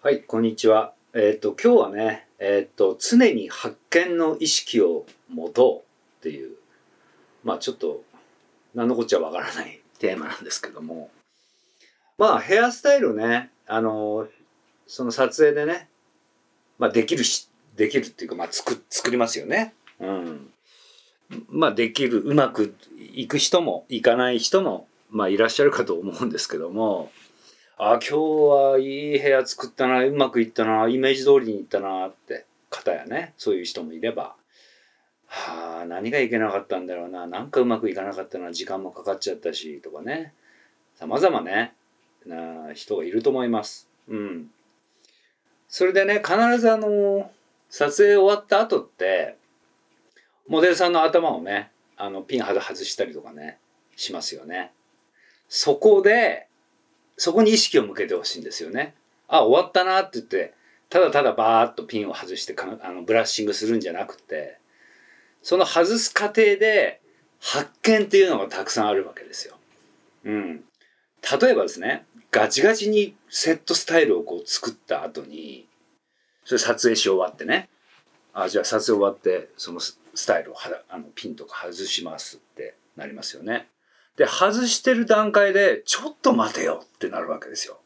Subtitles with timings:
[0.00, 0.92] はい、こんにちは。
[1.12, 5.82] えっ、と、今日はね、えっ、と、常に発見の意識を持と
[6.20, 6.54] うっていう、
[7.42, 8.04] まあちょっと、
[8.76, 11.10] 何のこっちゃわからない テーマなんですけども、
[12.16, 14.28] まあヘアスタイルね、あの、
[14.86, 15.88] その撮影でね、
[16.78, 19.74] まあできるし、できるっていうか、まあ作、作りますよね。
[19.98, 20.52] うん。
[21.48, 27.10] まあできる、うまくいく人も、いかない人も、まあいらっしゃるかと思うんですけども、
[27.80, 34.34] あ今日はいい部屋作ったな、うまくいったな、イメージ通りにいったなって方やね、そういう人もいれば、
[35.26, 40.34] はあ、何がいけなかったんだろうな、なんかうまくいかなかったな、時間もかかっちゃったし、とかね、
[40.96, 41.72] 様々ね、
[42.26, 43.88] な人がいると思います。
[44.08, 44.50] うん。
[45.68, 47.30] それでね、必ずあの、
[47.70, 49.36] 撮影終わった後って、
[50.48, 53.58] モデルさんの頭をね、あの、ピン外したりとかね、
[53.94, 54.72] しますよね。
[55.48, 56.47] そこで、
[57.18, 58.94] そこに意識を向けてほしいんですよね。
[59.26, 60.54] あ、終わったなって言って、
[60.88, 64.58] ただただバーッとピンを外してかあのブラッシングするんじゃなくて、
[65.42, 67.00] その外す過程で
[67.40, 69.56] 発見っていうのがたくさんあるわけですよ。
[70.24, 70.64] うん。
[71.40, 75.66] 例えばですね、ガチガチにセットスタイルをこう作った後に、
[76.44, 77.68] それ撮影し終わってね、
[78.32, 83.68] あ、じゃあ撮影終わって、そのスタイルをはあのピンとか外しますってなりますよね。
[84.18, 87.78] で、外してる段階で、ちょっと待てよってなるわけですよ。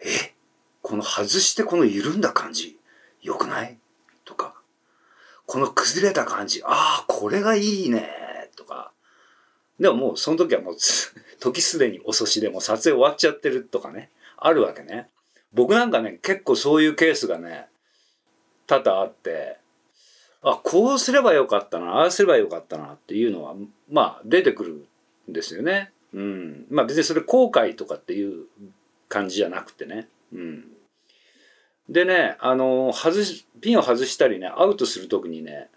[0.00, 0.34] え？
[0.82, 2.78] この外してこの緩んだ感じ、
[3.22, 3.78] 良くない？
[4.24, 4.56] とか、
[5.46, 8.10] この崩れた感じ、ああ、これがいいね
[8.56, 8.90] とか。
[9.78, 10.76] でももうその時はもう、
[11.38, 15.08] 時すでに遅しでも撮影終わっちゃってるとかね、あるわけね。
[15.52, 17.68] 僕なんかね、結構そういうケースがね、
[18.66, 19.58] 多々あって、
[20.42, 23.54] あ、こうすればよかったな、ああすればよかったなっていうのは、
[23.88, 24.88] まあ出てくる
[25.28, 25.92] ですよね。
[26.12, 26.66] うん。
[26.70, 28.46] まあ別にそれ後悔とかっていう
[29.08, 30.08] 感じじゃなくてね。
[30.32, 30.64] うん。
[31.88, 35.68] でね、あの、外し、ピンを外したりね、アウトするときにね、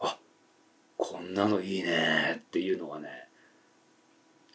[0.00, 0.16] あ、
[0.96, 3.28] こんなのいいねっていうのがね、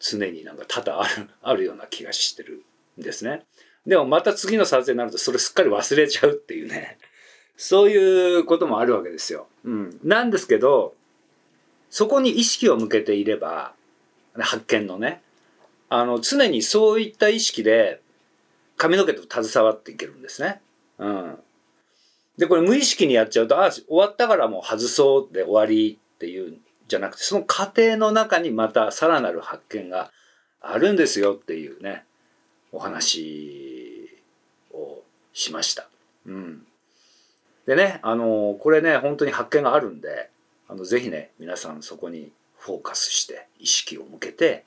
[0.00, 2.64] 常になんか多々ある、 あるような気がしてる
[2.98, 3.44] んですね。
[3.86, 6.98] でもまた次の撮影になるとそれすっかり忘れちゃうっていうね。
[7.56, 9.48] そういうこともあるわけですよ。
[9.64, 10.00] うん。
[10.02, 10.94] なんですけど、
[11.92, 13.74] そこに意識を向けていれば、
[14.38, 15.20] 発見のね、
[15.90, 18.00] あの、常にそういった意識で
[18.78, 20.62] 髪の毛と携わっていけるんですね。
[20.96, 21.38] うん。
[22.38, 30.10] で、これ無意識にやっちゃうと、ああ、終わったからもう外そうで終わりっていうんじゃなくて、その過程の中にまたさらなる発見が
[30.62, 32.06] あるんですよっていうね、
[32.72, 34.08] お話
[34.72, 35.02] を
[35.34, 35.90] しました。
[36.24, 36.66] うん。
[37.66, 40.31] でね、あのこれね、本当に発見があるんで、
[40.72, 44.64] あの、ぜひね、皆さんそこにフォーカスして、意識を向けて、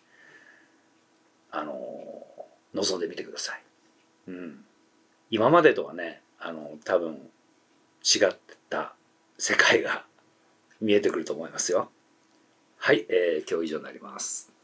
[1.50, 1.74] あの
[2.76, 3.62] 望んでみてください。
[4.28, 4.66] うん。
[5.32, 7.14] 今までとはね、あの、多分、
[8.04, 8.38] 違っ
[8.70, 8.94] た
[9.40, 10.06] 世界が
[10.80, 11.90] 見えてくると思いますよ。
[12.78, 14.55] はい、えー、今日以上になります。